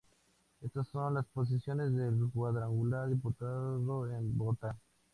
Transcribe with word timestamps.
Estas 0.63 0.87
son 0.87 1.13
las 1.13 1.27
posiciones 1.27 1.95
del 1.95 2.31
cuadrangular 2.33 3.07
disputado 3.07 4.09
en 4.09 4.35
Bogotá. 4.35 4.75